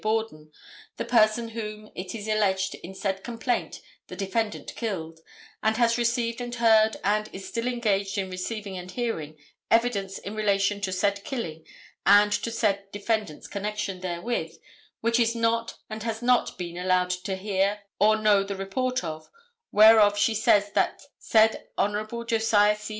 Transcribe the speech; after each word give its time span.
Borden, 0.01 0.51
the 0.97 1.05
person 1.05 1.49
whom 1.49 1.91
it 1.93 2.15
is 2.15 2.27
alleged 2.27 2.73
in 2.73 2.95
said 2.95 3.23
complaint 3.23 3.83
the 4.07 4.15
defendant 4.15 4.75
killed, 4.75 5.19
and 5.61 5.77
has 5.77 5.95
received 5.95 6.41
and 6.41 6.55
heard 6.55 6.97
and 7.03 7.29
is 7.31 7.47
still 7.47 7.67
engaged 7.67 8.17
in 8.17 8.31
receiving 8.31 8.79
and 8.79 8.89
hearing 8.89 9.37
evidence 9.69 10.17
in 10.17 10.33
relation 10.33 10.81
to 10.81 10.91
said 10.91 11.23
killing 11.23 11.67
and 12.03 12.31
to 12.31 12.49
said 12.49 12.91
defendant's 12.91 13.45
connection 13.45 13.99
therewith 13.99 14.55
which 15.01 15.19
is 15.19 15.35
not 15.35 15.75
and 15.87 16.01
has 16.01 16.23
not 16.23 16.57
been 16.57 16.77
allowed 16.77 17.11
to 17.11 17.35
hear 17.35 17.81
or 17.99 18.15
know 18.17 18.41
the 18.43 18.55
report 18.55 19.03
of, 19.03 19.29
whereof 19.71 20.17
she 20.17 20.33
says 20.33 20.71
that 20.71 21.03
said 21.19 21.67
Hon. 21.77 22.25
Josiah 22.25 22.75
C. 22.75 22.89